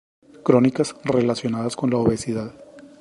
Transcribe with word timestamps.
crónicas 0.41 0.95
relacionadas 1.03 1.75
con 1.75 1.91
la 1.91 1.97
obesidad 1.97 2.55